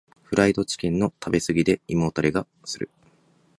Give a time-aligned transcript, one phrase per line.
[0.23, 2.89] フライドチキンの食べ過ぎで胃もたれがする。